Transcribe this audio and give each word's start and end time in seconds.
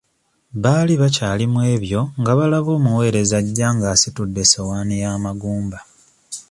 Baali 0.61 0.93
bakyali 1.01 1.45
mu 1.53 1.59
ebyo 1.75 2.01
nga 2.19 2.31
balaba 2.37 2.69
omuweereza 2.77 3.35
ajja 3.41 3.67
ng'asitudde 3.75 4.39
essowaani 4.45 4.95
y'amagumba. 5.03 5.79